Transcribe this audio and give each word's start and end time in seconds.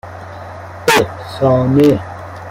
اِحسانه 0.87 1.99